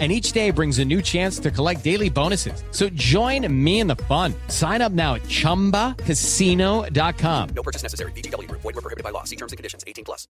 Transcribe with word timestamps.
and 0.00 0.10
each 0.10 0.32
day 0.32 0.50
brings 0.50 0.80
a 0.80 0.84
new 0.84 1.00
chance 1.00 1.38
to 1.38 1.52
collect 1.52 1.84
daily 1.84 2.10
bonuses. 2.10 2.64
So 2.72 2.88
join 2.96 3.46
me 3.48 3.78
in 3.78 3.86
the 3.86 3.94
fun. 4.08 4.34
Sign 4.48 4.82
up 4.82 4.90
now 4.90 5.14
at 5.14 5.22
ChumbaCasino.com. 5.28 7.48
No 7.54 7.62
purchase 7.62 7.84
necessary. 7.84 8.10
BGW. 8.16 8.50
Void 8.50 8.64
were 8.64 8.72
prohibited 8.82 9.04
by 9.04 9.10
law. 9.10 9.22
See 9.22 9.36
terms 9.36 9.52
and 9.52 9.56
conditions. 9.56 9.84
18 9.86 10.04
plus. 10.04 10.26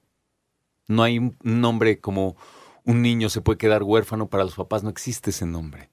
no 0.87 1.03
hay 1.03 1.17
un 1.17 1.35
nombre 1.41 1.99
como 1.99 2.35
un 2.85 3.01
niño 3.01 3.29
se 3.29 3.41
puede 3.41 3.57
quedar 3.57 3.83
huérfano, 3.83 4.29
para 4.29 4.43
los 4.43 4.55
papás 4.55 4.83
no 4.83 4.89
existe 4.89 5.29
ese 5.29 5.45
nombre. 5.45 5.89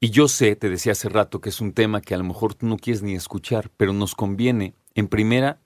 Y 0.00 0.10
yo 0.10 0.28
sé, 0.28 0.56
te 0.56 0.68
decía 0.68 0.92
hace 0.92 1.08
rato, 1.08 1.40
que 1.40 1.48
es 1.48 1.60
un 1.60 1.72
tema 1.72 2.00
que 2.00 2.14
a 2.14 2.18
lo 2.18 2.24
mejor 2.24 2.54
tú 2.54 2.66
no 2.66 2.76
quieres 2.76 3.02
ni 3.02 3.14
escuchar, 3.14 3.70
pero 3.76 3.92
nos 3.92 4.14
conviene, 4.14 4.74
en 4.94 5.08
primera, 5.08 5.60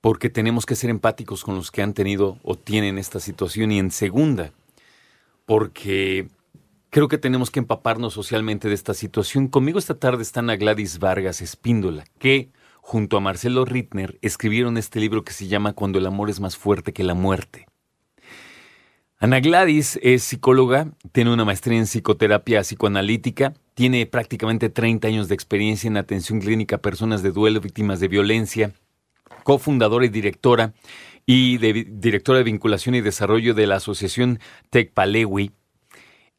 porque 0.00 0.28
tenemos 0.28 0.66
que 0.66 0.74
ser 0.74 0.90
empáticos 0.90 1.44
con 1.44 1.54
los 1.54 1.70
que 1.70 1.80
han 1.80 1.94
tenido 1.94 2.38
o 2.42 2.56
tienen 2.56 2.98
esta 2.98 3.20
situación, 3.20 3.72
y 3.72 3.78
en 3.78 3.90
segunda, 3.90 4.52
porque 5.46 6.28
Creo 6.92 7.08
que 7.08 7.16
tenemos 7.16 7.50
que 7.50 7.58
empaparnos 7.58 8.12
socialmente 8.12 8.68
de 8.68 8.74
esta 8.74 8.92
situación. 8.92 9.48
Conmigo 9.48 9.78
esta 9.78 9.98
tarde 9.98 10.22
están 10.22 10.50
a 10.50 10.56
Gladys 10.56 10.98
Vargas 10.98 11.40
Espíndola, 11.40 12.04
que 12.18 12.50
junto 12.82 13.16
a 13.16 13.20
Marcelo 13.20 13.64
Rittner 13.64 14.18
escribieron 14.20 14.76
este 14.76 15.00
libro 15.00 15.24
que 15.24 15.32
se 15.32 15.48
llama 15.48 15.72
Cuando 15.72 15.98
el 15.98 16.04
amor 16.04 16.28
es 16.28 16.38
más 16.38 16.58
fuerte 16.58 16.92
que 16.92 17.02
la 17.02 17.14
muerte. 17.14 17.64
Ana 19.16 19.40
Gladys 19.40 19.98
es 20.02 20.22
psicóloga, 20.22 20.88
tiene 21.12 21.32
una 21.32 21.46
maestría 21.46 21.78
en 21.78 21.86
psicoterapia 21.86 22.60
psicoanalítica, 22.60 23.54
tiene 23.72 24.04
prácticamente 24.04 24.68
30 24.68 25.08
años 25.08 25.28
de 25.28 25.34
experiencia 25.34 25.88
en 25.88 25.96
atención 25.96 26.40
clínica 26.40 26.76
a 26.76 26.82
personas 26.82 27.22
de 27.22 27.32
duelo, 27.32 27.62
víctimas 27.62 28.00
de 28.00 28.08
violencia, 28.08 28.74
cofundadora 29.44 30.04
y 30.04 30.10
directora 30.10 30.74
y 31.24 31.56
directora 31.56 32.40
de 32.40 32.44
vinculación 32.44 32.94
y 32.96 33.00
desarrollo 33.00 33.54
de 33.54 33.66
la 33.66 33.76
asociación 33.76 34.40
TECPALEWI 34.68 35.52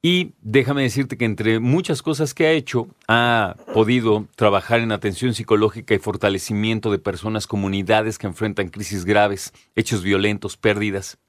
y 0.06 0.34
déjame 0.42 0.82
decirte 0.82 1.18
que 1.18 1.24
entre 1.24 1.62
muchas 1.62 2.02
cosas 2.02 2.34
que 2.34 2.46
ha 2.46 2.52
hecho, 2.52 2.90
ha 3.08 3.56
podido 3.74 4.28
trabajar 4.36 4.82
en 4.82 4.92
atención 4.92 5.34
psicológica 5.34 5.96
y 5.96 6.00
fortalecimiento 6.00 6.92
de 6.92 7.00
personas, 7.00 7.48
comunidades 7.48 8.18
que 8.18 8.28
enfrentan 8.28 8.68
crisis 8.68 9.06
graves, 9.06 9.54
hechos 9.78 10.04
violentos, 10.04 10.58
pérdidas. 10.58 11.20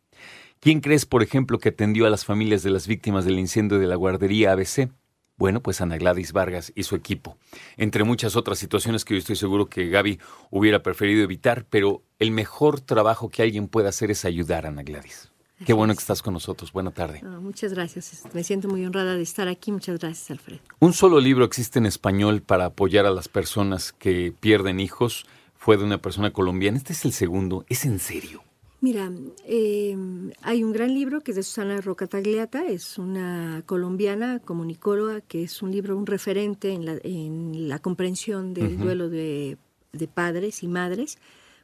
¿Quién 0.59 0.81
crees, 0.81 1.07
por 1.07 1.23
ejemplo, 1.23 1.61
que 1.61 1.69
atendió 1.69 2.05
a 2.05 2.11
las 2.11 2.25
familias 2.25 2.65
de 2.65 2.71
las 2.71 2.89
víctimas 2.89 3.25
del 3.25 3.39
incendio 3.39 3.79
de 3.79 3.87
la 3.87 3.95
guardería 3.95 4.51
ABC? 4.51 4.91
Bueno, 5.37 5.61
pues 5.61 5.81
Ana 5.81 5.97
Gladys 5.97 6.33
Vargas 6.33 6.73
y 6.75 6.83
su 6.83 6.97
equipo. 6.97 7.37
Entre 7.77 8.03
muchas 8.03 8.35
otras 8.35 8.59
situaciones 8.59 9.05
que 9.05 9.15
yo 9.15 9.19
estoy 9.19 9.37
seguro 9.37 9.67
que 9.67 9.89
Gaby 9.89 10.19
hubiera 10.51 10.83
preferido 10.83 11.23
evitar, 11.23 11.65
pero 11.71 12.03
el 12.19 12.33
mejor 12.33 12.81
trabajo 12.81 13.29
que 13.29 13.43
alguien 13.43 13.69
puede 13.69 13.89
hacer 13.89 14.11
es 14.11 14.25
ayudar 14.25 14.67
a 14.67 14.71
Ana 14.71 14.83
Gladys. 14.83 15.31
Qué 15.65 15.73
bueno 15.73 15.95
que 15.95 16.01
estás 16.01 16.21
con 16.21 16.35
nosotros. 16.35 16.73
Buena 16.73 16.91
tarde. 16.91 17.23
muchas 17.41 17.73
gracias. 17.73 18.23
Me 18.33 18.43
siento 18.43 18.69
muy 18.69 18.85
honrada 18.85 19.15
de 19.15 19.23
estar 19.23 19.49
aquí. 19.49 19.71
Muchas 19.73 19.99
gracias, 19.99 20.31
Alfredo. 20.31 20.61
Un 20.81 20.93
solo 20.93 21.21
libro 21.21 21.45
existe 21.45 21.79
en 21.79 21.87
español 21.87 22.43
para 22.43 22.67
apoyar 22.67 23.07
a 23.07 23.11
las 23.11 23.29
personas 23.29 23.93
que 23.93 24.33
pierden 24.39 24.81
hijos. 24.81 25.27
Fue 25.57 25.77
de 25.77 25.85
una 25.85 25.99
persona 25.99 26.33
colombiana. 26.33 26.77
Este 26.77 26.93
es 26.93 27.05
el 27.05 27.13
segundo. 27.13 27.65
¿Es 27.69 27.85
en 27.85 27.99
serio? 27.99 28.43
Mira, 28.85 29.11
eh, 29.47 29.97
hay 30.43 30.63
un 30.63 30.73
gran 30.73 30.93
libro 30.93 31.23
que 31.23 31.31
es 31.31 31.37
de 31.37 31.43
Susana 31.43 31.81
Roca 31.81 32.07
Tagliata, 32.07 32.67
es 32.67 32.99
una 32.99 33.63
colombiana 33.65 34.41
comunicóloga, 34.41 35.23
que 35.23 35.45
es 35.45 35.63
un 35.63 35.71
libro, 35.71 35.97
un 35.97 36.05
referente 36.05 36.71
en 36.75 37.69
la, 37.69 37.79
comprensión 37.79 38.53
del 38.53 38.77
duelo 38.77 39.09
de, 39.09 39.57
de, 39.93 40.07
padres 40.07 40.63
y 40.63 40.69
madres. 40.69 41.17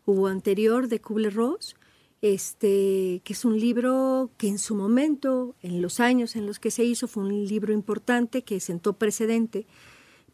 Hubo 0.06 0.28
anterior 0.28 0.88
de 0.88 1.02
Kubler-Ross, 1.02 1.76
este, 2.22 3.22
que 3.24 3.32
es 3.32 3.44
un 3.44 3.58
libro 3.58 4.30
que 4.36 4.48
en 4.48 4.58
su 4.58 4.74
momento, 4.74 5.54
en 5.62 5.80
los 5.80 6.00
años 6.00 6.36
en 6.36 6.46
los 6.46 6.58
que 6.58 6.70
se 6.70 6.84
hizo, 6.84 7.08
fue 7.08 7.22
un 7.24 7.46
libro 7.46 7.72
importante 7.72 8.42
que 8.42 8.60
sentó 8.60 8.94
precedente, 8.94 9.66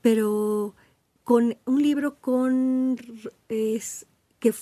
pero 0.01 0.75
con 1.23 1.57
un 1.65 1.83
libro 1.83 2.17
con 2.17 2.97
es, 3.49 4.07
que, 4.41 4.53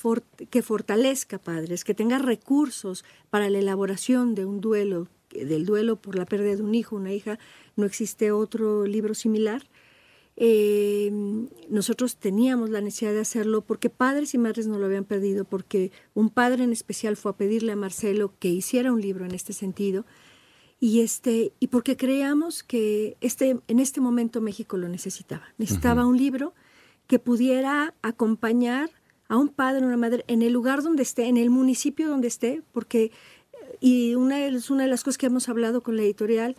que 0.51 0.63
fortalezca 0.63 1.39
padres, 1.39 1.85
que 1.85 1.95
tenga 1.95 2.19
recursos 2.19 3.05
para 3.31 3.51
la 3.51 3.59
elaboración 3.59 4.35
de 4.35 4.45
un 4.45 4.61
duelo, 4.61 5.09
del 5.31 5.67
duelo 5.67 5.97
por 5.97 6.17
la 6.17 6.27
pérdida 6.27 6.57
de 6.57 6.63
un 6.63 6.75
hijo, 6.75 6.97
una 6.97 7.13
hija, 7.13 7.39
no 7.77 7.87
existe 7.87 8.33
otro 8.33 8.87
libro 8.87 9.15
similar 9.15 9.67
eh, 10.37 10.84
nosotros 11.75 12.17
teníamos 12.17 12.71
la 12.71 12.81
necesidad 12.81 13.13
de 13.13 13.21
hacerlo 13.21 13.61
porque 13.61 13.91
padres 13.91 14.33
y 14.33 14.39
madres 14.39 14.69
no 14.69 14.79
lo 14.79 14.87
habían 14.87 15.05
pedido, 15.05 15.45
porque 15.45 15.91
un 16.15 16.31
padre 16.31 16.63
en 16.63 16.73
especial 16.73 17.17
fue 17.17 17.33
a 17.33 17.37
pedirle 17.37 17.73
a 17.73 17.77
Marcelo 17.77 18.33
que 18.39 18.49
hiciera 18.49 18.93
un 18.93 19.01
libro 19.01 19.25
en 19.25 19.33
este 19.33 19.53
sentido 19.53 20.07
y 20.79 21.01
este 21.01 21.53
y 21.59 21.67
porque 21.69 21.97
creíamos 21.97 22.63
que 22.63 23.17
este 23.21 23.59
en 23.67 23.81
este 23.81 24.01
momento 24.01 24.41
México 24.41 24.77
lo 24.77 24.89
necesitaba. 24.89 25.53
Necesitaba 25.59 26.07
un 26.07 26.17
libro 26.17 26.55
que 27.09 27.19
pudiera 27.19 27.95
acompañar 28.03 28.91
a 29.29 29.37
un 29.37 29.49
padre 29.49 29.85
o 29.85 29.89
una 29.89 29.97
madre 29.97 30.25
en 30.29 30.43
el 30.43 30.53
lugar 30.53 30.83
donde 30.83 31.03
esté, 31.03 31.27
en 31.27 31.37
el 31.37 31.51
municipio 31.51 32.09
donde 32.09 32.29
esté, 32.29 32.63
porque 32.73 33.11
y 33.81 34.15
una 34.15 34.47
es 34.47 34.71
una 34.71 34.85
de 34.85 34.91
las 34.91 35.03
cosas 35.03 35.19
que 35.19 35.27
hemos 35.27 35.49
hablado 35.49 35.83
con 35.83 35.97
la 35.97 36.03
editorial 36.03 36.57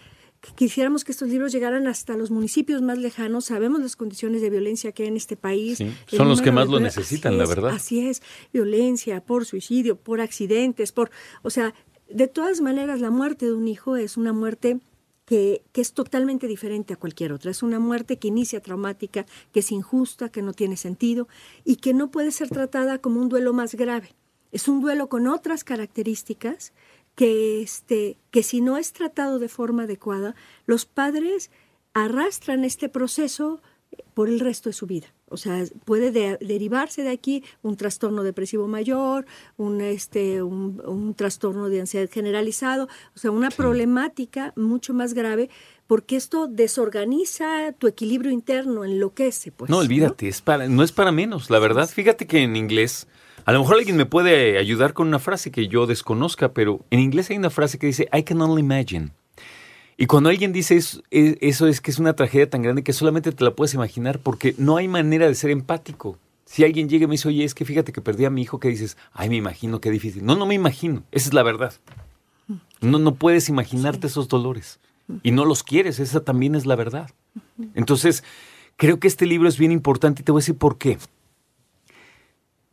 quisiéramos 0.55 1.03
que 1.03 1.11
estos 1.11 1.29
libros 1.29 1.51
llegaran 1.51 1.87
hasta 1.87 2.15
los 2.15 2.31
municipios 2.31 2.81
más 2.81 2.97
lejanos. 2.97 3.45
Sabemos 3.45 3.81
las 3.81 3.95
condiciones 3.95 4.41
de 4.41 4.49
violencia 4.49 4.91
que 4.91 5.03
hay 5.03 5.09
en 5.09 5.17
este 5.17 5.35
país. 5.35 5.79
son 6.07 6.29
los 6.29 6.41
que 6.41 6.51
más 6.51 6.67
lo 6.67 6.79
necesitan, 6.79 7.37
la 7.37 7.45
verdad. 7.45 7.71
Así 7.71 8.07
es, 8.07 8.21
violencia 8.53 9.21
por 9.25 9.45
suicidio, 9.45 9.95
por 9.95 10.21
accidentes, 10.21 10.91
por, 10.91 11.11
o 11.41 11.49
sea, 11.49 11.73
de 12.09 12.27
todas 12.27 12.61
maneras 12.61 13.01
la 13.01 13.09
muerte 13.09 13.45
de 13.45 13.53
un 13.53 13.67
hijo 13.67 13.95
es 13.95 14.17
una 14.17 14.33
muerte 14.33 14.79
que, 15.25 15.63
que, 15.71 15.81
es 15.81 15.93
totalmente 15.93 16.45
diferente 16.45 16.93
a 16.93 16.97
cualquier 16.97 17.33
otra. 17.33 17.49
Es 17.49 17.63
una 17.63 17.79
muerte 17.79 18.19
que 18.19 18.27
inicia 18.27 18.61
traumática, 18.61 19.25
que 19.51 19.61
es 19.61 19.71
injusta, 19.71 20.29
que 20.29 20.43
no 20.43 20.53
tiene 20.53 20.77
sentido 20.77 21.27
y 21.63 21.77
que 21.77 21.95
no 21.95 22.11
puede 22.11 22.31
ser 22.31 22.49
tratada 22.49 22.99
como 22.99 23.19
un 23.19 23.29
duelo 23.29 23.51
más 23.51 23.73
grave. 23.73 24.13
Es 24.51 24.67
un 24.67 24.81
duelo 24.81 25.09
con 25.09 25.27
otras 25.27 25.63
características 25.63 26.73
que, 27.15 27.61
este, 27.61 28.17
que 28.31 28.43
si 28.43 28.61
no 28.61 28.77
es 28.77 28.93
tratado 28.93 29.39
de 29.39 29.49
forma 29.49 29.83
adecuada, 29.83 30.35
los 30.65 30.85
padres 30.85 31.49
arrastran 31.93 32.65
este 32.65 32.89
proceso 32.89 33.61
por 34.13 34.29
el 34.29 34.39
resto 34.39 34.69
de 34.69 34.73
su 34.73 34.85
vida. 34.85 35.07
O 35.27 35.37
sea, 35.37 35.63
puede 35.85 36.11
derivarse 36.11 37.01
de 37.01 37.09
aquí 37.09 37.43
un 37.63 37.77
trastorno 37.77 38.23
depresivo 38.23 38.67
mayor, 38.67 39.25
un, 39.57 39.81
este, 39.81 40.43
un, 40.43 41.13
trastorno 41.15 41.67
de 41.67 41.81
ansiedad 41.81 42.09
generalizado, 42.11 42.87
o 43.15 43.17
sea, 43.17 43.31
una 43.31 43.49
problemática 43.49 44.53
mucho 44.55 44.93
más 44.93 45.13
grave 45.13 45.49
porque 45.87 46.15
esto 46.15 46.47
desorganiza 46.47 47.73
tu 47.73 47.87
equilibrio 47.87 48.31
interno, 48.31 48.85
enloquece. 48.85 49.51
Pues, 49.51 49.69
no, 49.69 49.77
olvídate, 49.77 50.27
Es 50.27 50.41
para, 50.41 50.67
no 50.67 50.83
es 50.83 50.91
para 50.91 51.11
menos, 51.11 51.49
la 51.49 51.59
verdad. 51.59 51.89
Fíjate 51.89 52.27
que 52.27 52.43
en 52.43 52.55
inglés 52.55 53.07
a 53.45 53.51
lo 53.51 53.59
mejor 53.59 53.77
alguien 53.77 53.95
me 53.95 54.05
puede 54.05 54.57
ayudar 54.57 54.93
con 54.93 55.07
una 55.07 55.19
frase 55.19 55.51
que 55.51 55.67
yo 55.67 55.85
desconozca, 55.85 56.53
pero 56.53 56.81
en 56.89 56.99
inglés 56.99 57.29
hay 57.29 57.37
una 57.37 57.51
frase 57.51 57.77
que 57.77 57.87
dice, 57.87 58.09
I 58.11 58.23
can 58.23 58.41
only 58.41 58.61
imagine. 58.61 59.11
Y 59.97 60.07
cuando 60.07 60.29
alguien 60.29 60.51
dice 60.51 60.75
eso, 60.75 61.01
eso 61.11 61.67
es 61.67 61.79
que 61.79 61.91
es 61.91 61.99
una 61.99 62.13
tragedia 62.13 62.49
tan 62.49 62.63
grande 62.63 62.83
que 62.83 62.91
solamente 62.91 63.31
te 63.31 63.43
la 63.43 63.55
puedes 63.55 63.73
imaginar 63.73 64.19
porque 64.19 64.55
no 64.57 64.77
hay 64.77 64.87
manera 64.87 65.27
de 65.27 65.35
ser 65.35 65.51
empático. 65.51 66.17
Si 66.45 66.63
alguien 66.63 66.89
llega 66.89 67.05
y 67.05 67.07
me 67.07 67.13
dice, 67.13 67.27
oye, 67.27 67.43
es 67.43 67.55
que 67.55 67.65
fíjate 67.65 67.93
que 67.93 68.01
perdí 68.01 68.25
a 68.25 68.29
mi 68.29 68.41
hijo, 68.41 68.59
¿qué 68.59 68.67
dices? 68.67 68.97
Ay, 69.13 69.29
me 69.29 69.35
imagino, 69.35 69.79
qué 69.79 69.91
difícil. 69.91 70.25
No, 70.25 70.35
no 70.35 70.45
me 70.45 70.53
imagino. 70.53 71.03
Esa 71.11 71.29
es 71.29 71.33
la 71.33 71.43
verdad. 71.43 71.73
No, 72.81 72.99
no 72.99 73.15
puedes 73.15 73.47
imaginarte 73.47 74.07
esos 74.07 74.27
dolores. 74.27 74.79
Y 75.23 75.31
no 75.31 75.45
los 75.45 75.63
quieres, 75.63 75.99
esa 75.99 76.23
también 76.23 76.55
es 76.55 76.65
la 76.65 76.75
verdad. 76.75 77.11
Entonces, 77.73 78.23
creo 78.75 78.99
que 78.99 79.07
este 79.07 79.25
libro 79.25 79.47
es 79.47 79.57
bien 79.57 79.71
importante 79.71 80.21
y 80.21 80.25
te 80.25 80.31
voy 80.31 80.39
a 80.39 80.43
decir 80.43 80.57
por 80.57 80.77
qué. 80.77 80.97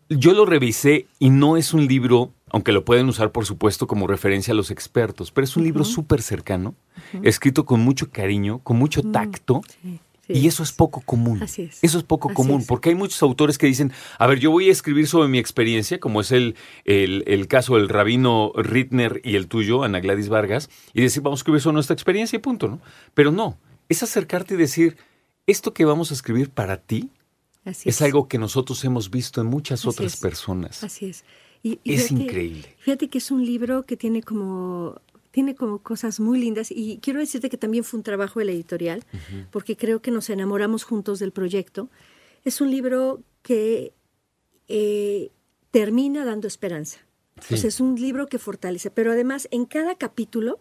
Yo 0.08 0.32
lo 0.32 0.44
revisé 0.44 1.06
y 1.18 1.30
no 1.30 1.56
es 1.56 1.72
un 1.72 1.86
libro 1.86 2.32
aunque 2.52 2.72
lo 2.72 2.84
pueden 2.84 3.08
usar, 3.08 3.32
por 3.32 3.46
supuesto, 3.46 3.86
como 3.86 4.06
referencia 4.06 4.52
a 4.52 4.54
los 4.54 4.70
expertos, 4.70 5.30
pero 5.32 5.46
es 5.46 5.56
un 5.56 5.64
libro 5.64 5.84
súper 5.84 6.20
cercano, 6.20 6.74
escrito 7.22 7.64
con 7.64 7.80
mucho 7.80 8.10
cariño, 8.10 8.60
con 8.62 8.76
mucho 8.76 9.02
tacto. 9.02 9.62
Sí, 9.82 9.98
sí. 10.26 10.32
Y 10.34 10.46
eso 10.46 10.62
es 10.62 10.70
poco 10.70 11.00
común. 11.00 11.42
Así 11.42 11.62
es. 11.62 11.82
Eso 11.82 11.96
es 11.96 12.04
poco 12.04 12.28
Así 12.28 12.36
común, 12.36 12.60
es. 12.60 12.66
porque 12.66 12.90
hay 12.90 12.94
muchos 12.94 13.22
autores 13.22 13.56
que 13.56 13.66
dicen, 13.66 13.90
a 14.18 14.26
ver, 14.26 14.38
yo 14.38 14.50
voy 14.50 14.68
a 14.68 14.72
escribir 14.72 15.06
sobre 15.06 15.28
mi 15.28 15.38
experiencia, 15.38 15.98
como 15.98 16.20
es 16.20 16.30
el, 16.30 16.54
el, 16.84 17.24
el 17.26 17.48
caso 17.48 17.76
del 17.76 17.88
rabino 17.88 18.52
Rittner 18.54 19.22
y 19.24 19.36
el 19.36 19.48
tuyo, 19.48 19.82
Ana 19.82 20.00
Gladys 20.00 20.28
Vargas, 20.28 20.68
y 20.92 21.00
decir, 21.00 21.22
vamos 21.22 21.40
a 21.40 21.40
escribir 21.40 21.62
sobre 21.62 21.74
nuestra 21.74 21.94
experiencia 21.94 22.36
y 22.36 22.40
punto, 22.40 22.68
¿no? 22.68 22.80
Pero 23.14 23.32
no, 23.32 23.56
es 23.88 24.02
acercarte 24.02 24.54
y 24.54 24.58
decir, 24.58 24.98
esto 25.46 25.72
que 25.72 25.86
vamos 25.86 26.10
a 26.10 26.14
escribir 26.14 26.50
para 26.50 26.76
ti 26.76 27.08
Así 27.64 27.88
es 27.88 28.02
algo 28.02 28.26
que 28.28 28.38
nosotros 28.38 28.84
hemos 28.84 29.10
visto 29.10 29.40
en 29.40 29.46
muchas 29.46 29.80
Así 29.80 29.88
otras 29.88 30.14
es. 30.14 30.20
personas. 30.20 30.82
Así 30.82 31.06
es. 31.06 31.24
Y, 31.62 31.78
y 31.84 31.94
Es 31.94 32.08
fíjate- 32.08 32.22
increíble. 32.24 32.76
Fíjate 32.78 33.08
que 33.08 33.18
es 33.18 33.30
un 33.30 33.44
libro 33.46 33.84
que 33.84 33.96
tiene 33.96 34.22
como 34.22 35.00
tiene 35.30 35.54
como 35.54 35.78
cosas 35.78 36.20
muy 36.20 36.38
lindas 36.38 36.70
y 36.70 36.98
quiero 37.00 37.18
decirte 37.20 37.48
que 37.48 37.56
también 37.56 37.84
fue 37.84 37.96
un 37.98 38.04
trabajo 38.04 38.38
de 38.40 38.44
la 38.44 38.52
editorial 38.52 39.02
porque 39.50 39.76
creo 39.78 40.02
que 40.02 40.10
nos 40.10 40.28
enamoramos 40.28 40.82
juntos 40.84 41.20
del 41.20 41.32
proyecto. 41.32 41.88
Es 42.44 42.60
un 42.60 42.70
libro 42.70 43.22
que 43.42 43.94
eh, 44.68 45.30
termina 45.70 46.24
dando 46.26 46.46
esperanza. 46.48 46.98
Sí. 47.40 47.54
Es 47.66 47.80
un 47.80 47.94
libro 47.98 48.26
que 48.26 48.38
fortalece, 48.38 48.90
pero 48.90 49.10
además 49.12 49.48
en 49.50 49.64
cada 49.64 49.94
capítulo 49.94 50.60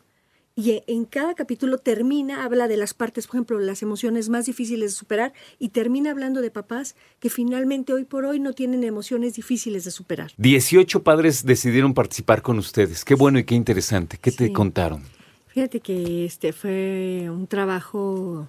y 0.62 0.72
e- 0.72 0.84
en 0.88 1.06
cada 1.06 1.34
capítulo 1.34 1.78
termina, 1.78 2.44
habla 2.44 2.68
de 2.68 2.78
las 2.78 2.94
partes, 2.94 3.28
por 3.28 3.36
ejemplo, 3.38 3.60
las 3.60 3.82
emociones 3.82 4.30
más 4.30 4.46
difíciles 4.46 4.92
de 4.92 4.96
superar 4.98 5.34
y 5.60 5.70
termina 5.70 6.12
hablando 6.12 6.42
de 6.42 6.52
papás 6.52 6.96
que 7.20 7.30
finalmente 7.30 7.94
hoy 7.94 8.04
por 8.06 8.26
hoy 8.26 8.40
no 8.40 8.54
tienen 8.54 8.84
emociones 8.84 9.34
difíciles 9.36 9.84
de 9.86 9.92
superar. 9.92 10.32
18 10.38 11.04
padres 11.04 11.46
decidieron 11.46 11.94
participar 11.94 12.42
con 12.42 12.58
ustedes. 12.60 13.04
Qué 13.06 13.16
bueno 13.16 13.40
y 13.40 13.44
qué 13.44 13.56
interesante. 13.56 14.18
¿Qué 14.22 14.32
te 14.32 14.48
Sí. 14.48 14.54
contaron? 14.54 15.04
Fíjate 15.48 15.80
que 15.82 16.26
este 16.26 16.54
fue 16.54 17.28
un 17.30 17.46
trabajo, 17.48 18.48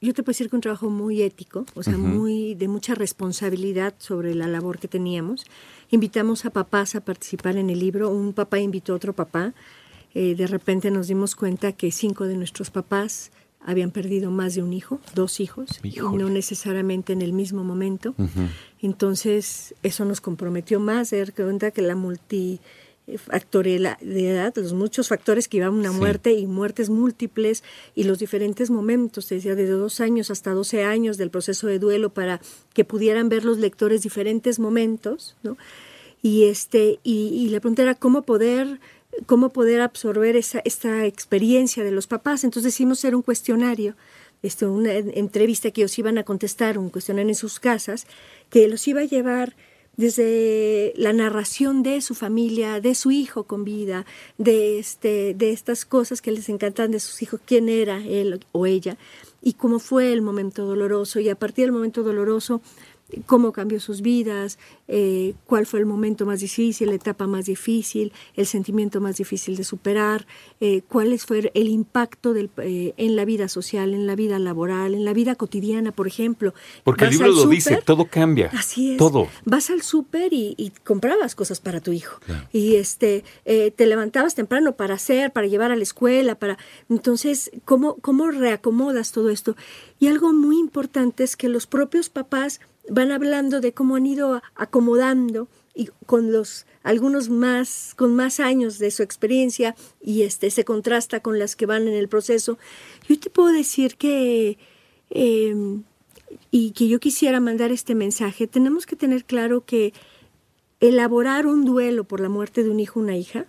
yo 0.00 0.14
te 0.14 0.22
puedo 0.22 0.32
decir 0.32 0.48
que 0.48 0.56
un 0.56 0.62
trabajo 0.62 0.88
muy 0.88 1.20
ético, 1.22 1.66
o 1.74 1.82
sea, 1.82 1.98
muy 1.98 2.54
de 2.54 2.66
mucha 2.68 2.94
responsabilidad 2.94 3.94
sobre 3.98 4.34
la 4.34 4.46
labor 4.46 4.78
que 4.78 4.88
teníamos. 4.88 5.44
Invitamos 5.90 6.44
a 6.46 6.50
papás 6.50 6.94
a 6.94 7.00
participar 7.00 7.56
en 7.56 7.68
el 7.70 7.78
libro, 7.78 8.08
un 8.10 8.32
papá 8.32 8.58
invitó 8.58 8.92
a 8.94 8.96
otro 8.96 9.12
papá. 9.12 9.52
Eh, 10.14 10.34
de 10.34 10.46
repente 10.46 10.90
nos 10.90 11.06
dimos 11.08 11.34
cuenta 11.36 11.72
que 11.72 11.90
cinco 11.92 12.24
de 12.26 12.36
nuestros 12.36 12.70
papás 12.70 13.30
habían 13.62 13.90
perdido 13.90 14.30
más 14.30 14.54
de 14.54 14.62
un 14.62 14.72
hijo, 14.72 15.00
dos 15.14 15.38
hijos, 15.38 15.68
y 15.82 16.00
no 16.00 16.30
necesariamente 16.30 17.12
en 17.12 17.20
el 17.22 17.32
mismo 17.34 17.62
momento. 17.62 18.14
Entonces, 18.80 19.74
eso 19.82 20.04
nos 20.06 20.20
comprometió 20.22 20.80
más, 20.80 21.10
de 21.10 21.18
dar 21.18 21.34
cuenta 21.34 21.70
que 21.70 21.82
la 21.82 21.94
multifactorialidad, 21.94 24.54
los 24.56 24.72
muchos 24.72 25.08
factores 25.08 25.48
que 25.48 25.58
iban 25.58 25.68
a 25.68 25.72
una 25.72 25.92
Sí. 25.92 25.98
muerte 25.98 26.32
y 26.32 26.46
muertes 26.46 26.88
múltiples 26.90 27.62
y 27.94 28.04
los 28.04 28.18
diferentes 28.18 28.70
momentos, 28.70 29.26
te 29.26 29.34
decía, 29.36 29.54
desde 29.54 29.72
dos 29.74 30.00
años 30.00 30.30
hasta 30.30 30.52
12 30.52 30.84
años 30.84 31.16
del 31.18 31.30
proceso 31.30 31.66
de 31.66 31.78
duelo 31.78 32.10
para 32.10 32.40
que 32.72 32.84
pudieran 32.84 33.28
ver 33.28 33.44
los 33.44 33.58
lectores 33.58 34.02
diferentes 34.02 34.58
momentos, 34.58 35.36
¿no? 35.42 35.56
Y, 36.22 36.44
este, 36.44 36.98
y, 37.02 37.28
y 37.28 37.48
la 37.48 37.60
pregunta 37.60 37.82
era 37.82 37.94
cómo 37.94 38.22
poder 38.22 38.78
cómo 39.26 39.50
poder 39.50 39.80
absorber 39.80 40.36
esa, 40.36 40.60
esta 40.64 41.04
experiencia 41.06 41.84
de 41.84 41.90
los 41.90 42.06
papás. 42.06 42.44
Entonces 42.44 42.72
decidimos 42.72 42.98
hacer 42.98 43.14
un 43.14 43.22
cuestionario, 43.22 43.94
este, 44.42 44.66
una 44.66 44.94
en- 44.94 45.12
entrevista 45.16 45.70
que 45.70 45.82
ellos 45.82 45.98
iban 45.98 46.18
a 46.18 46.24
contestar, 46.24 46.78
un 46.78 46.90
cuestionario 46.90 47.28
en 47.30 47.34
sus 47.34 47.60
casas, 47.60 48.06
que 48.50 48.68
los 48.68 48.86
iba 48.88 49.00
a 49.00 49.04
llevar 49.04 49.56
desde 49.96 50.94
la 50.96 51.12
narración 51.12 51.82
de 51.82 52.00
su 52.00 52.14
familia, 52.14 52.80
de 52.80 52.94
su 52.94 53.10
hijo 53.10 53.44
con 53.44 53.64
vida, 53.64 54.06
de, 54.38 54.78
este, 54.78 55.34
de 55.34 55.50
estas 55.50 55.84
cosas 55.84 56.22
que 56.22 56.32
les 56.32 56.48
encantan 56.48 56.90
de 56.90 57.00
sus 57.00 57.20
hijos, 57.20 57.40
quién 57.44 57.68
era 57.68 58.02
él 58.06 58.40
o 58.52 58.66
ella, 58.66 58.96
y 59.42 59.54
cómo 59.54 59.78
fue 59.78 60.12
el 60.12 60.22
momento 60.22 60.64
doloroso, 60.64 61.20
y 61.20 61.28
a 61.28 61.34
partir 61.34 61.66
del 61.66 61.72
momento 61.72 62.02
doloroso, 62.02 62.62
cómo 63.26 63.52
cambió 63.52 63.80
sus 63.80 64.02
vidas, 64.02 64.58
eh, 64.88 65.34
cuál 65.46 65.66
fue 65.66 65.80
el 65.80 65.86
momento 65.86 66.26
más 66.26 66.40
difícil, 66.40 66.88
la 66.88 66.94
etapa 66.94 67.26
más 67.26 67.46
difícil, 67.46 68.12
el 68.34 68.46
sentimiento 68.46 69.00
más 69.00 69.16
difícil 69.16 69.56
de 69.56 69.64
superar, 69.64 70.26
eh, 70.60 70.82
cuál 70.88 71.18
fue 71.18 71.50
el 71.54 71.68
impacto 71.68 72.32
del, 72.32 72.50
eh, 72.58 72.94
en 72.96 73.16
la 73.16 73.24
vida 73.24 73.48
social, 73.48 73.94
en 73.94 74.06
la 74.06 74.14
vida 74.14 74.38
laboral, 74.38 74.94
en 74.94 75.04
la 75.04 75.12
vida 75.12 75.34
cotidiana, 75.34 75.92
por 75.92 76.06
ejemplo. 76.06 76.54
Porque 76.84 77.04
el 77.04 77.10
libro 77.10 77.28
lo 77.28 77.46
dice, 77.46 77.80
todo 77.84 78.06
cambia. 78.06 78.50
Así 78.52 78.92
es. 78.92 78.96
Todo. 78.98 79.28
Vas 79.44 79.70
al 79.70 79.82
súper 79.82 80.32
y, 80.32 80.54
y 80.56 80.70
comprabas 80.84 81.34
cosas 81.34 81.60
para 81.60 81.80
tu 81.80 81.92
hijo. 81.92 82.20
Claro. 82.20 82.46
Y 82.52 82.76
este 82.76 83.24
eh, 83.44 83.70
te 83.70 83.86
levantabas 83.86 84.34
temprano 84.34 84.76
para 84.76 84.94
hacer, 84.94 85.32
para 85.32 85.46
llevar 85.46 85.70
a 85.72 85.76
la 85.76 85.82
escuela, 85.82 86.34
para. 86.34 86.58
Entonces, 86.88 87.50
¿cómo, 87.64 87.96
¿cómo 87.96 88.30
reacomodas 88.30 89.12
todo 89.12 89.30
esto? 89.30 89.56
Y 89.98 90.08
algo 90.08 90.32
muy 90.32 90.58
importante 90.58 91.24
es 91.24 91.36
que 91.36 91.48
los 91.48 91.66
propios 91.66 92.08
papás 92.08 92.60
van 92.88 93.12
hablando 93.12 93.60
de 93.60 93.72
cómo 93.72 93.96
han 93.96 94.06
ido 94.06 94.42
acomodando 94.54 95.48
y 95.74 95.88
con 96.06 96.32
los 96.32 96.66
algunos 96.82 97.28
más 97.28 97.94
con 97.96 98.14
más 98.16 98.40
años 98.40 98.78
de 98.78 98.90
su 98.90 99.02
experiencia 99.02 99.76
y 100.02 100.22
este 100.22 100.50
se 100.50 100.64
contrasta 100.64 101.20
con 101.20 101.38
las 101.38 101.56
que 101.56 101.66
van 101.66 101.88
en 101.88 101.94
el 101.94 102.08
proceso. 102.08 102.58
Yo 103.08 103.18
te 103.18 103.30
puedo 103.30 103.52
decir 103.52 103.96
que 103.96 104.58
eh, 105.10 105.54
y 106.50 106.70
que 106.72 106.88
yo 106.88 107.00
quisiera 107.00 107.40
mandar 107.40 107.72
este 107.72 107.94
mensaje, 107.94 108.46
tenemos 108.46 108.86
que 108.86 108.96
tener 108.96 109.24
claro 109.24 109.64
que 109.64 109.92
elaborar 110.80 111.46
un 111.46 111.64
duelo 111.64 112.04
por 112.04 112.20
la 112.20 112.28
muerte 112.28 112.62
de 112.62 112.70
un 112.70 112.80
hijo 112.80 113.00
una 113.00 113.16
hija 113.16 113.46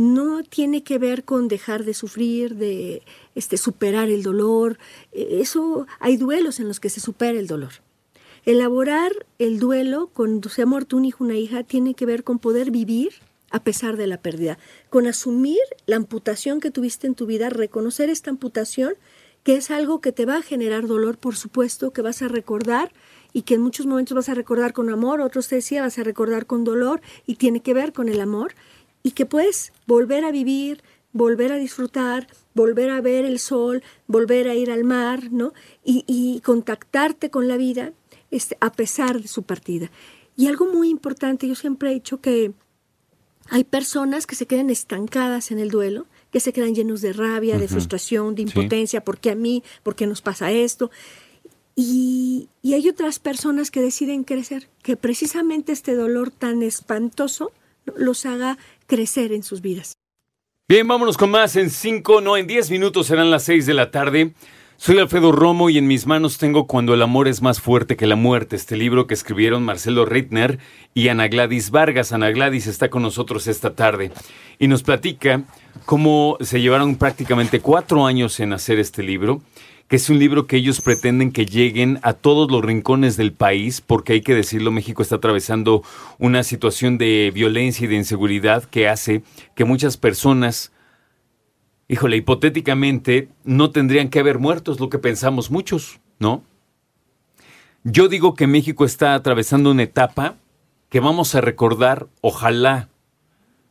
no 0.00 0.42
tiene 0.42 0.82
que 0.82 0.96
ver 0.98 1.24
con 1.24 1.46
dejar 1.46 1.84
de 1.84 1.92
sufrir, 1.92 2.56
de 2.56 3.02
este, 3.34 3.58
superar 3.58 4.08
el 4.08 4.22
dolor. 4.22 4.78
Eh, 5.12 5.40
Eso 5.42 5.86
hay 5.98 6.16
duelos 6.16 6.58
en 6.58 6.68
los 6.68 6.80
que 6.80 6.88
se 6.88 7.00
supera 7.00 7.38
el 7.38 7.46
dolor. 7.46 7.72
Elaborar 8.46 9.12
el 9.38 9.58
duelo 9.58 10.10
cuando 10.14 10.48
se 10.48 10.62
ha 10.62 10.66
muerto 10.66 10.96
un 10.96 11.04
hijo 11.04 11.24
una 11.24 11.36
hija 11.36 11.62
tiene 11.62 11.94
que 11.94 12.06
ver 12.06 12.24
con 12.24 12.38
poder 12.38 12.70
vivir 12.70 13.12
a 13.50 13.62
pesar 13.62 13.96
de 13.96 14.06
la 14.06 14.22
pérdida, 14.22 14.58
con 14.88 15.06
asumir 15.06 15.58
la 15.86 15.96
amputación 15.96 16.60
que 16.60 16.70
tuviste 16.70 17.06
en 17.06 17.14
tu 17.14 17.26
vida, 17.26 17.50
reconocer 17.50 18.08
esta 18.08 18.30
amputación, 18.30 18.94
que 19.42 19.56
es 19.56 19.70
algo 19.70 20.00
que 20.00 20.12
te 20.12 20.24
va 20.24 20.36
a 20.36 20.42
generar 20.42 20.86
dolor, 20.86 21.18
por 21.18 21.36
supuesto, 21.36 21.92
que 21.92 22.02
vas 22.02 22.22
a 22.22 22.28
recordar 22.28 22.92
y 23.32 23.42
que 23.42 23.54
en 23.54 23.62
muchos 23.62 23.86
momentos 23.86 24.14
vas 24.14 24.28
a 24.28 24.34
recordar 24.34 24.72
con 24.72 24.88
amor, 24.88 25.20
otros 25.20 25.48
te 25.48 25.56
decía 25.56 25.82
vas 25.82 25.98
a 25.98 26.04
recordar 26.04 26.46
con 26.46 26.64
dolor 26.64 27.00
y 27.26 27.36
tiene 27.36 27.60
que 27.60 27.74
ver 27.74 27.92
con 27.92 28.08
el 28.08 28.20
amor 28.20 28.54
y 29.02 29.12
que 29.12 29.26
puedes 29.26 29.72
volver 29.86 30.24
a 30.24 30.30
vivir, 30.30 30.82
volver 31.12 31.52
a 31.52 31.56
disfrutar, 31.56 32.28
volver 32.54 32.90
a 32.90 33.00
ver 33.00 33.24
el 33.24 33.38
sol, 33.38 33.82
volver 34.06 34.48
a 34.48 34.54
ir 34.54 34.70
al 34.70 34.84
mar, 34.84 35.32
¿no? 35.32 35.52
Y 35.84 36.40
contactarte 36.44 37.30
con 37.30 37.48
la 37.48 37.56
vida 37.56 37.92
este, 38.30 38.56
a 38.60 38.72
pesar 38.72 39.20
de 39.20 39.28
su 39.28 39.42
partida. 39.42 39.90
Y 40.36 40.46
algo 40.46 40.66
muy 40.66 40.88
importante, 40.88 41.46
yo 41.48 41.54
siempre 41.54 41.90
he 41.90 41.94
dicho 41.94 42.20
que 42.20 42.52
hay 43.48 43.64
personas 43.64 44.26
que 44.26 44.36
se 44.36 44.46
quedan 44.46 44.70
estancadas 44.70 45.50
en 45.50 45.58
el 45.58 45.70
duelo, 45.70 46.06
que 46.30 46.40
se 46.40 46.52
quedan 46.52 46.74
llenos 46.74 47.00
de 47.00 47.12
rabia, 47.12 47.58
de 47.58 47.66
frustración, 47.66 48.34
de 48.36 48.42
Sí. 48.42 48.48
impotencia, 48.48 49.02
¿por 49.04 49.18
qué 49.18 49.30
a 49.32 49.34
mí? 49.34 49.64
¿Por 49.82 49.96
qué 49.96 50.06
nos 50.06 50.22
pasa 50.22 50.52
esto? 50.52 50.90
Y, 51.74 52.48
y 52.62 52.74
hay 52.74 52.88
otras 52.88 53.18
personas 53.18 53.70
que 53.70 53.80
deciden 53.80 54.24
crecer, 54.24 54.68
que 54.82 54.96
precisamente 54.96 55.72
este 55.72 55.94
dolor 55.94 56.30
tan 56.30 56.62
espantoso 56.62 57.52
los 57.96 58.26
haga 58.26 58.58
crecer 58.86 59.32
en 59.32 59.42
sus 59.42 59.60
vidas. 59.60 59.94
Bien, 60.68 60.86
vámonos 60.86 61.16
con 61.16 61.30
más. 61.30 61.56
En 61.56 61.70
cinco, 61.70 62.20
no, 62.20 62.36
en 62.36 62.46
diez 62.46 62.70
minutos 62.70 63.08
serán 63.08 63.30
las 63.30 63.42
seis 63.44 63.66
de 63.66 63.74
la 63.74 63.90
tarde. 63.90 64.34
Soy 64.82 64.98
Alfredo 64.98 65.30
Romo 65.30 65.68
y 65.68 65.76
en 65.76 65.86
mis 65.86 66.06
manos 66.06 66.38
tengo 66.38 66.66
Cuando 66.66 66.94
el 66.94 67.02
amor 67.02 67.28
es 67.28 67.42
más 67.42 67.60
fuerte 67.60 67.98
que 67.98 68.06
la 68.06 68.16
muerte, 68.16 68.56
este 68.56 68.78
libro 68.78 69.06
que 69.06 69.12
escribieron 69.12 69.62
Marcelo 69.62 70.06
Rittner 70.06 70.58
y 70.94 71.08
Ana 71.08 71.28
Gladys 71.28 71.70
Vargas. 71.70 72.12
Ana 72.12 72.30
Gladys 72.30 72.66
está 72.66 72.88
con 72.88 73.02
nosotros 73.02 73.46
esta 73.46 73.74
tarde 73.74 74.10
y 74.58 74.68
nos 74.68 74.82
platica 74.82 75.44
cómo 75.84 76.38
se 76.40 76.62
llevaron 76.62 76.96
prácticamente 76.96 77.60
cuatro 77.60 78.06
años 78.06 78.40
en 78.40 78.54
hacer 78.54 78.78
este 78.78 79.02
libro, 79.02 79.42
que 79.86 79.96
es 79.96 80.08
un 80.08 80.18
libro 80.18 80.46
que 80.46 80.56
ellos 80.56 80.80
pretenden 80.80 81.30
que 81.30 81.44
lleguen 81.44 81.98
a 82.00 82.14
todos 82.14 82.50
los 82.50 82.64
rincones 82.64 83.18
del 83.18 83.34
país, 83.34 83.82
porque 83.82 84.14
hay 84.14 84.22
que 84.22 84.34
decirlo, 84.34 84.70
México 84.70 85.02
está 85.02 85.16
atravesando 85.16 85.82
una 86.18 86.42
situación 86.42 86.96
de 86.96 87.30
violencia 87.34 87.84
y 87.84 87.88
de 87.88 87.96
inseguridad 87.96 88.64
que 88.64 88.88
hace 88.88 89.24
que 89.54 89.66
muchas 89.66 89.98
personas 89.98 90.72
híjole, 91.90 92.16
hipotéticamente 92.16 93.28
no 93.44 93.70
tendrían 93.70 94.08
que 94.08 94.20
haber 94.20 94.38
muerto, 94.38 94.70
es 94.70 94.78
lo 94.78 94.88
que 94.88 94.98
pensamos 94.98 95.50
muchos, 95.50 95.98
¿no? 96.20 96.44
Yo 97.82 98.08
digo 98.08 98.34
que 98.34 98.46
México 98.46 98.84
está 98.84 99.14
atravesando 99.14 99.70
una 99.72 99.82
etapa 99.82 100.36
que 100.88 101.00
vamos 101.00 101.34
a 101.34 101.40
recordar, 101.40 102.06
ojalá, 102.20 102.88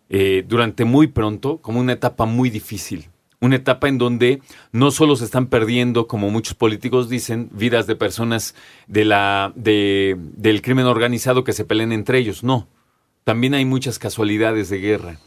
eh, 0.10 0.44
durante 0.48 0.84
muy 0.84 1.08
pronto, 1.08 1.60
como 1.62 1.80
una 1.80 1.94
etapa 1.94 2.26
muy 2.26 2.50
difícil. 2.50 3.10
Una 3.40 3.56
etapa 3.56 3.88
en 3.88 3.98
donde 3.98 4.42
no 4.74 4.92
solo 4.92 5.16
se 5.16 5.24
están 5.24 5.48
perdiendo, 5.48 6.08
como 6.08 6.30
muchos 6.30 6.56
políticos 6.56 7.08
dicen, 7.08 7.50
vidas 7.54 7.88
de 7.88 7.96
personas 7.96 8.54
de 8.88 9.06
la, 9.06 9.54
de- 9.56 10.18
del 10.36 10.62
crimen 10.62 10.88
organizado 10.88 11.46
que 11.46 11.54
se 11.54 11.64
peleen 11.64 11.94
entre 11.94 12.18
ellos, 12.18 12.44
no. 12.44 12.68
también 13.24 13.54
hay 13.54 13.64
muchas 13.64 13.98
casualidades 14.00 14.70
de 14.70 14.80
guerra 14.80 15.20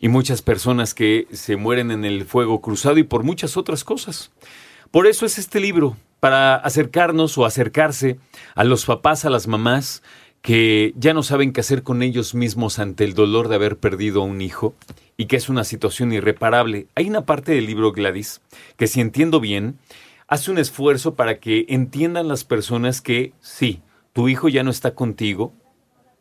y 0.00 0.08
muchas 0.08 0.42
personas 0.42 0.94
que 0.94 1.26
se 1.30 1.56
mueren 1.56 1.90
en 1.90 2.04
el 2.04 2.24
fuego 2.24 2.60
cruzado 2.60 2.98
y 2.98 3.02
por 3.02 3.22
muchas 3.22 3.56
otras 3.56 3.84
cosas. 3.84 4.32
Por 4.90 5.06
eso 5.06 5.26
es 5.26 5.38
este 5.38 5.60
libro, 5.60 5.96
para 6.20 6.56
acercarnos 6.56 7.36
o 7.38 7.44
acercarse 7.44 8.18
a 8.54 8.64
los 8.64 8.86
papás, 8.86 9.24
a 9.24 9.30
las 9.30 9.46
mamás 9.46 10.02
que 10.42 10.94
ya 10.96 11.12
no 11.12 11.22
saben 11.22 11.52
qué 11.52 11.60
hacer 11.60 11.82
con 11.82 12.02
ellos 12.02 12.34
mismos 12.34 12.78
ante 12.78 13.04
el 13.04 13.14
dolor 13.14 13.48
de 13.48 13.56
haber 13.56 13.76
perdido 13.76 14.22
a 14.22 14.24
un 14.24 14.40
hijo 14.40 14.74
y 15.18 15.26
que 15.26 15.36
es 15.36 15.50
una 15.50 15.64
situación 15.64 16.12
irreparable. 16.12 16.86
Hay 16.94 17.08
una 17.08 17.26
parte 17.26 17.52
del 17.52 17.66
libro 17.66 17.92
Gladys 17.92 18.40
que 18.78 18.86
si 18.86 19.02
entiendo 19.02 19.38
bien, 19.38 19.78
hace 20.28 20.50
un 20.50 20.58
esfuerzo 20.58 21.14
para 21.14 21.38
que 21.38 21.66
entiendan 21.68 22.28
las 22.28 22.44
personas 22.44 23.02
que 23.02 23.34
sí, 23.40 23.82
tu 24.14 24.28
hijo 24.28 24.48
ya 24.48 24.62
no 24.62 24.70
está 24.70 24.94
contigo 24.94 25.52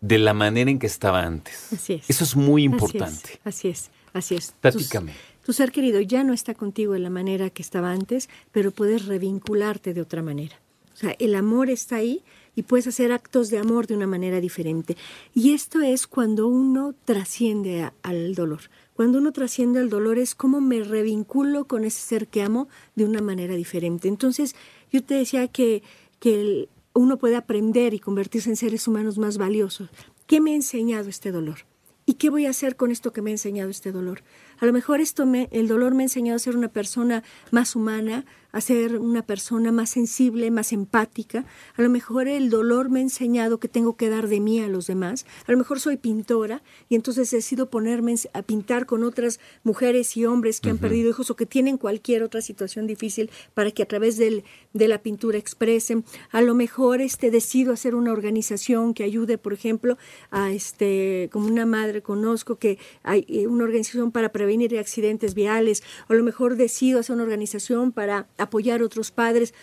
de 0.01 0.18
la 0.18 0.34
manera 0.34 0.70
en 0.72 0.79
que 0.79 0.88
estaba 0.88 1.24
antes. 1.24 1.74
Así 1.74 1.94
es. 1.94 2.10
Eso 2.10 2.24
es 2.24 2.36
muy 2.36 2.63
importante. 2.63 3.39
Así 3.44 3.68
es, 3.68 3.89
así 4.13 4.36
es. 4.36 4.53
Platícame. 4.62 5.12
Tu, 5.41 5.46
tu 5.48 5.53
ser 5.53 5.72
querido 5.72 6.00
ya 6.01 6.24
no 6.24 6.34
está 6.34 6.53
contigo 6.53 6.94
de 6.94 7.00
la 7.00 7.10
manera 7.10 7.50
que 7.50 7.62
estaba 7.62 7.91
antes, 7.91 8.29
pero 8.51 8.72
puedes 8.72 9.06
revincularte 9.06 9.94
de 9.94 10.01
otra 10.01 10.22
manera. 10.22 10.56
O 10.94 10.98
sea, 10.98 11.15
el 11.20 11.36
amor 11.36 11.70
está 11.70 11.98
ahí 11.98 12.24
y 12.56 12.63
puedes 12.63 12.86
hacer 12.88 13.12
actos 13.13 13.50
de 13.50 13.58
amor 13.58 13.88
de 13.88 13.96
una 13.96 14.08
manera 14.08 14.41
diferente. 14.41 14.98
Y 15.34 15.53
esto 15.53 15.79
es 15.82 16.08
cuando 16.08 16.48
uno 16.48 16.94
trasciende 17.06 17.84
a- 17.84 17.94
al 18.03 18.36
dolor. 18.36 18.62
Cuando 18.96 19.18
uno 19.20 19.32
trasciende 19.32 19.79
al 19.79 19.89
dolor 19.89 20.18
es 20.18 20.36
como 20.36 20.60
me 20.60 20.84
revinculo 20.84 21.65
con 21.65 21.86
ese 21.86 22.01
ser 22.01 22.27
que 22.27 22.41
amo 22.41 22.68
de 22.96 23.06
una 23.06 23.22
manera 23.22 23.56
diferente. 23.56 24.10
Entonces, 24.10 24.56
yo 24.91 25.01
te 25.01 25.13
decía 25.13 25.48
que, 25.48 25.84
que 26.20 26.41
el- 26.41 26.70
uno 26.93 27.17
puede 27.17 27.36
aprender 27.36 27.93
y 27.93 28.00
convertirse 28.00 28.50
en 28.50 28.55
seres 28.55 28.88
humanos 28.88 29.17
más 29.17 29.38
valiosos. 29.38 29.89
¿Qué 30.27 30.41
me 30.41 30.51
ha 30.51 30.55
enseñado 30.55 31.10
este 31.10 31.31
dolor? 31.31 31.65
¿Y 32.05 32.15
qué 32.15 32.31
voy 32.31 32.48
a 32.48 32.50
hacer 32.50 32.75
con 32.75 32.89
esto 32.89 33.13
que 33.13 33.22
me 33.22 33.29
ha 33.29 33.34
enseñado 33.34 33.69
este 33.69 33.91
dolor? 33.91 34.24
A 34.58 34.65
lo 34.65 34.74
mejor 34.74 35.00
esto 35.00 35.25
el 35.31 35.67
dolor 35.67 35.93
me 35.93 36.01
ha 36.01 36.05
enseñado 36.05 36.38
a 36.38 36.39
ser 36.39 36.58
una 36.58 36.69
persona 36.69 37.24
más 37.51 37.75
humana, 37.75 38.25
a 38.51 38.62
ser 38.62 38.98
una 38.98 39.22
persona 39.22 39.72
más 39.72 39.89
sensible, 39.91 40.50
más 40.51 40.74
empática. 40.74 41.46
A 41.75 41.82
lo 41.82 41.89
mejor 41.89 42.27
el 42.27 42.50
dolor 42.50 42.89
me 42.89 43.00
ha 43.00 43.03
enseñado 43.03 43.60
que 43.60 43.68
tengo 43.68 43.96
que 43.96 44.10
dar 44.10 44.27
de 44.27 44.39
mí 44.39 44.60
a 44.60 44.68
los 44.68 44.88
demás. 44.88 45.25
A 45.48 45.51
lo 45.51 45.58
mejor 45.58 45.79
soy 45.79 45.98
pintora 45.98 46.63
y 46.89 46.96
entonces 46.96 47.29
decido 47.29 47.70
ponerme 47.70 48.15
a 48.34 48.41
pintar 48.41 48.86
con 48.86 49.03
otras 49.03 49.39
mujeres 49.63 50.18
y 50.18 50.25
hombres 50.25 50.60
que 50.62 50.70
han 50.72 50.77
perdido 50.79 51.10
hijos 51.12 51.29
o 51.29 51.36
que 51.36 51.46
tienen 51.46 51.77
cualquier 51.77 52.24
otra 52.24 52.41
situación 52.41 52.88
difícil 52.88 53.29
para 53.53 53.72
que 53.72 53.84
a 53.84 53.88
través 53.88 54.18
del- 54.18 54.44
de 54.74 54.88
la 54.88 55.01
pintura 55.01 55.38
expresen. 55.38 56.03
A 56.32 56.41
lo 56.41 56.56
mejor 56.56 57.01
este, 57.01 57.29
decido 57.32 57.72
hacer 57.74 57.94
una 57.94 58.12
organización 58.12 58.94
que 58.94 59.03
ayude, 59.03 59.38
por 59.38 59.53
ejemplo, 59.53 59.98
a 60.32 60.51
este, 60.51 61.29
como 61.32 61.48
una 61.48 61.65
madre 61.65 62.01
conozco 62.01 62.56
que 62.58 62.77
hay 63.03 63.25
eh, 63.27 63.48
una 63.48 63.63
organización 63.63 64.12
para 64.12 64.29
prevenir 64.32 64.77
accidentes 64.77 65.34
viales. 65.36 65.84
O 66.10 66.13
a 66.13 66.15
lo 66.15 66.24
mejor 66.24 66.56
decido 66.56 67.00
hacer 67.00 67.13
una 67.15 67.24
organización 67.24 67.91
para 67.91 68.27
apoyar 68.39 68.81
a 68.81 68.86
otros 68.86 69.12
padres. 69.12 69.53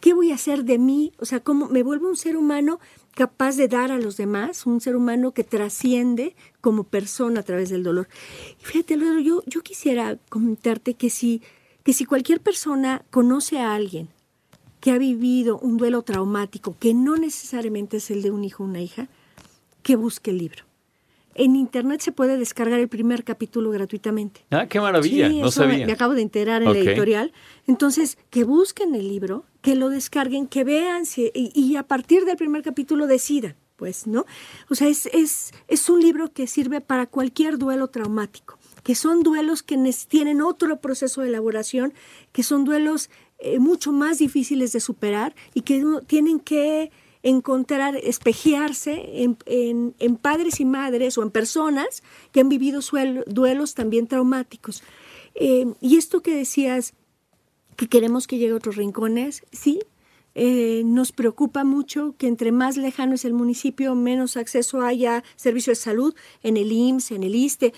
¿Qué 0.00 0.14
voy 0.14 0.30
a 0.30 0.36
hacer 0.36 0.64
de 0.64 0.78
mí? 0.78 1.12
O 1.18 1.24
sea, 1.24 1.40
¿cómo 1.40 1.68
me 1.68 1.82
vuelvo 1.82 2.08
un 2.08 2.16
ser 2.16 2.36
humano 2.36 2.78
capaz 3.14 3.56
de 3.56 3.68
dar 3.68 3.90
a 3.90 3.98
los 3.98 4.16
demás? 4.16 4.66
Un 4.66 4.80
ser 4.80 4.96
humano 4.96 5.32
que 5.32 5.44
trasciende 5.44 6.36
como 6.60 6.84
persona 6.84 7.40
a 7.40 7.42
través 7.42 7.70
del 7.70 7.82
dolor. 7.82 8.08
Y 8.60 8.64
fíjate, 8.64 8.96
yo, 9.22 9.42
yo 9.46 9.62
quisiera 9.62 10.16
comentarte 10.28 10.94
que 10.94 11.10
si, 11.10 11.42
que 11.82 11.92
si 11.92 12.04
cualquier 12.04 12.40
persona 12.40 13.04
conoce 13.10 13.58
a 13.58 13.74
alguien 13.74 14.08
que 14.80 14.92
ha 14.92 14.98
vivido 14.98 15.58
un 15.58 15.76
duelo 15.76 16.02
traumático, 16.02 16.76
que 16.78 16.94
no 16.94 17.16
necesariamente 17.16 17.98
es 17.98 18.10
el 18.10 18.22
de 18.22 18.30
un 18.30 18.44
hijo 18.44 18.62
o 18.62 18.66
una 18.66 18.80
hija, 18.80 19.08
que 19.82 19.96
busque 19.96 20.30
el 20.30 20.38
libro. 20.38 20.69
En 21.34 21.54
internet 21.56 22.00
se 22.00 22.12
puede 22.12 22.36
descargar 22.36 22.80
el 22.80 22.88
primer 22.88 23.22
capítulo 23.24 23.70
gratuitamente. 23.70 24.44
Ah, 24.50 24.66
qué 24.66 24.80
maravilla, 24.80 25.28
Sí, 25.28 25.40
no 25.40 25.46
eso 25.48 25.62
sabía. 25.62 25.86
Me 25.86 25.92
acabo 25.92 26.14
de 26.14 26.22
enterar 26.22 26.62
en 26.62 26.68
Ok. 26.68 26.74
la 26.74 26.80
editorial. 26.80 27.32
Entonces, 27.66 28.18
que 28.30 28.44
busquen 28.44 28.94
el 28.94 29.08
libro, 29.08 29.44
que 29.62 29.76
lo 29.76 29.88
descarguen, 29.90 30.46
que 30.48 30.64
vean 30.64 31.06
si- 31.06 31.30
y, 31.34 31.52
y 31.54 31.76
a 31.76 31.84
partir 31.84 32.24
del 32.24 32.36
primer 32.36 32.62
capítulo 32.62 33.06
decidan, 33.06 33.54
pues, 33.76 34.06
¿no? 34.06 34.26
O 34.70 34.74
sea, 34.74 34.88
es, 34.88 35.06
es, 35.12 35.52
es 35.68 35.88
un 35.88 36.00
libro 36.00 36.32
que 36.32 36.46
sirve 36.46 36.80
para 36.80 37.06
cualquier 37.06 37.58
duelo 37.58 37.88
traumático, 37.88 38.58
que 38.82 38.94
son 38.94 39.22
duelos 39.22 39.62
que 39.62 39.76
tienen 40.08 40.42
otro 40.42 40.80
proceso 40.80 41.20
de 41.22 41.28
elaboración, 41.28 41.94
que 42.32 42.42
son 42.42 42.64
duelos 42.64 43.08
eh, 43.38 43.58
mucho 43.58 43.92
más 43.92 44.18
difíciles 44.18 44.72
de 44.72 44.80
superar 44.80 45.34
y 45.54 45.62
que 45.62 45.82
tienen 46.06 46.40
que 46.40 46.90
encontrar, 47.22 47.96
espejearse 47.96 49.22
en, 49.22 49.36
en- 49.46 49.94
en 49.98 50.16
padres 50.16 50.60
y 50.60 50.64
madres 50.64 51.18
o 51.18 51.22
en 51.22 51.30
personas 51.30 52.02
que 52.32 52.40
han 52.40 52.48
vivido 52.48 52.80
duelos 53.26 53.74
también 53.74 54.06
traumáticos. 54.06 54.82
Eh, 55.34 55.66
y 55.80 55.96
esto 55.96 56.22
que 56.22 56.34
decías, 56.34 56.94
que 57.76 57.88
queremos 57.88 58.26
que 58.26 58.38
llegue 58.38 58.52
a 58.52 58.56
otros 58.56 58.76
rincones, 58.76 59.42
sí. 59.52 59.80
Eh, 60.36 60.82
nos 60.84 61.10
preocupa 61.10 61.64
mucho 61.64 62.14
que 62.16 62.28
entre 62.28 62.52
más 62.52 62.76
lejano 62.76 63.14
es 63.16 63.24
el 63.24 63.32
municipio, 63.32 63.96
menos 63.96 64.36
acceso 64.36 64.82
haya 64.82 65.16
a 65.18 65.24
servicios 65.34 65.78
de 65.78 65.82
salud 65.84 66.14
en 66.44 66.56
el 66.56 66.70
IMSS, 66.70 67.10
en 67.10 67.22
el 67.24 67.34
ISTE. 67.34 67.72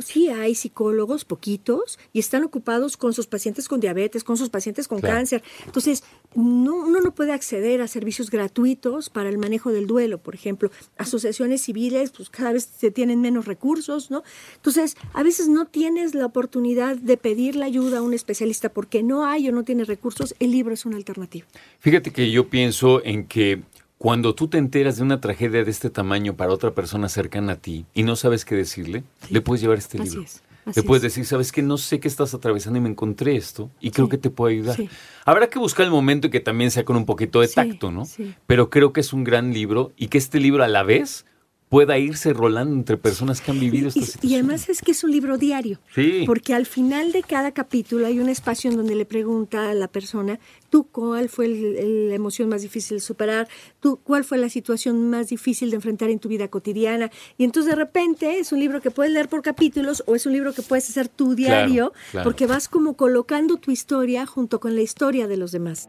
Sí 0.00 0.28
hay 0.28 0.56
psicólogos, 0.56 1.24
poquitos, 1.24 1.98
y 2.12 2.18
están 2.18 2.42
ocupados 2.42 2.96
con 2.96 3.12
sus 3.12 3.28
pacientes 3.28 3.68
con 3.68 3.78
diabetes, 3.78 4.24
con 4.24 4.36
sus 4.36 4.50
pacientes 4.50 4.88
con 4.88 4.98
Claro. 5.00 5.14
cáncer. 5.16 5.42
Entonces, 5.66 6.02
no, 6.34 6.74
uno 6.74 7.00
no 7.00 7.14
puede 7.14 7.32
acceder 7.32 7.80
a 7.80 7.86
servicios 7.86 8.28
gratuitos 8.30 9.08
para 9.08 9.28
el 9.28 9.38
manejo 9.38 9.70
del 9.70 9.86
duelo, 9.86 10.18
por 10.18 10.34
ejemplo. 10.34 10.70
Asociaciones 10.98 11.62
civiles, 11.62 12.10
pues 12.10 12.28
cada 12.28 12.52
vez 12.52 12.68
se 12.76 12.90
tienen 12.90 13.20
menos 13.20 13.46
recursos, 13.46 14.10
¿no? 14.10 14.24
Entonces, 14.56 14.96
a 15.12 15.22
veces 15.22 15.48
no 15.48 15.66
tienes 15.66 16.14
la 16.16 16.26
oportunidad 16.26 16.96
de 16.96 17.16
pedir 17.16 17.54
la 17.54 17.66
ayuda 17.66 17.98
a 17.98 18.02
un 18.02 18.14
especialista 18.14 18.70
porque 18.70 19.04
no 19.04 19.24
hay 19.24 19.48
o 19.48 19.52
no 19.52 19.62
tienes 19.62 19.86
recursos. 19.86 20.34
El 20.40 20.50
libro 20.50 20.74
es 20.74 20.84
una 20.86 20.96
alternativa. 20.96 21.46
Fíjate 21.78 22.12
que 22.12 22.30
yo 22.32 22.48
pienso 22.50 23.04
en 23.04 23.26
que 23.28 23.62
cuando 24.04 24.34
tú 24.34 24.48
te 24.48 24.58
enteras 24.58 24.98
de 24.98 25.02
una 25.02 25.18
tragedia 25.18 25.64
de 25.64 25.70
este 25.70 25.88
tamaño 25.88 26.36
para 26.36 26.52
otra 26.52 26.74
persona 26.74 27.08
cercana 27.08 27.52
a 27.52 27.56
ti 27.56 27.86
y 27.94 28.02
no 28.02 28.16
sabes 28.16 28.44
qué 28.44 28.54
decirle, 28.54 29.02
le 29.30 29.40
puedes 29.40 29.62
llevar 29.62 29.78
este 29.78 29.96
Así 29.98 30.10
libro. 30.10 30.24
es, 30.24 30.42
así 30.66 30.80
le 30.80 30.86
puedes 30.86 31.02
es. 31.04 31.12
decir, 31.12 31.24
sabes 31.24 31.52
que 31.52 31.62
no 31.62 31.78
sé 31.78 32.00
qué 32.00 32.08
estás 32.08 32.34
atravesando 32.34 32.78
y 32.78 32.82
me 32.82 32.90
encontré 32.90 33.34
esto 33.34 33.70
y 33.80 33.92
creo 33.92 34.04
Sí, 34.04 34.10
que 34.10 34.18
te 34.18 34.28
puedo 34.28 34.50
ayudar. 34.50 34.76
sí. 34.76 34.90
Habrá 35.24 35.48
que 35.48 35.58
buscar 35.58 35.86
el 35.86 35.90
momento 35.90 36.26
y 36.26 36.30
que 36.30 36.40
también 36.40 36.70
sea 36.70 36.84
con 36.84 36.96
un 36.98 37.06
poquito 37.06 37.40
de 37.40 37.48
tacto, 37.48 37.90
¿no? 37.90 38.04
sí. 38.04 38.34
Pero 38.46 38.68
creo 38.68 38.92
que 38.92 39.00
es 39.00 39.14
un 39.14 39.24
gran 39.24 39.54
libro 39.54 39.92
y 39.96 40.08
que 40.08 40.18
este 40.18 40.38
libro 40.38 40.62
a 40.64 40.68
la 40.68 40.82
vez 40.82 41.24
pueda 41.68 41.98
irse 41.98 42.32
rolando 42.32 42.74
entre 42.76 42.96
personas 42.96 43.40
que 43.40 43.50
han 43.50 43.58
vivido 43.58 43.90
Y, 43.94 43.98
esta 43.98 44.18
y- 44.26 44.30
y 44.30 44.34
además 44.34 44.68
es 44.68 44.80
que 44.80 44.92
es 44.92 45.02
un 45.02 45.10
libro 45.10 45.38
diario. 45.38 45.80
Sí. 45.94 46.22
Porque 46.26 46.54
al 46.54 46.66
final 46.66 47.10
de 47.10 47.22
cada 47.22 47.50
capítulo 47.52 48.06
hay 48.06 48.20
un 48.20 48.28
espacio 48.28 48.70
en 48.70 48.76
donde 48.76 48.94
le 48.94 49.04
pregunta 49.06 49.70
a 49.70 49.74
la 49.74 49.88
persona, 49.88 50.38
tú 50.70 50.84
cuál 50.84 51.28
fue 51.28 51.46
el- 51.46 51.76
el- 51.76 52.08
la 52.10 52.14
emoción 52.14 52.48
más 52.48 52.62
difícil 52.62 52.98
de 52.98 53.00
superar, 53.00 53.48
tú 53.80 53.98
cuál 54.04 54.22
fue 54.24 54.38
la 54.38 54.48
situación 54.48 55.10
más 55.10 55.28
difícil 55.28 55.70
de 55.70 55.76
enfrentar 55.76 56.10
en 56.10 56.20
tu 56.20 56.28
vida 56.28 56.46
cotidiana. 56.48 57.10
Y 57.38 57.44
entonces 57.44 57.70
de 57.70 57.76
repente 57.76 58.38
es 58.38 58.52
un 58.52 58.60
libro 58.60 58.80
que 58.80 58.90
puedes 58.92 59.12
leer 59.12 59.28
por 59.28 59.42
capítulos 59.42 60.04
o 60.06 60.14
es 60.14 60.26
un 60.26 60.32
libro 60.32 60.52
que 60.52 60.62
puedes 60.62 60.88
hacer 60.90 61.08
tu 61.08 61.34
diario 61.34 61.92
claro. 62.12 62.24
porque 62.24 62.46
vas 62.46 62.68
como 62.68 62.96
colocando 62.96 63.56
tu 63.56 63.70
historia 63.72 64.26
junto 64.26 64.60
con 64.60 64.76
la 64.76 64.82
historia 64.82 65.26
de 65.26 65.36
los 65.38 65.50
demás. 65.50 65.88